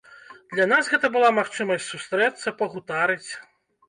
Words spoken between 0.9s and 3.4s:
гэта была магчымасць сустрэцца, пагутарыць.